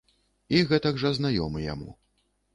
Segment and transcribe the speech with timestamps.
[0.59, 1.89] І гэтакі ж знаёмы яму.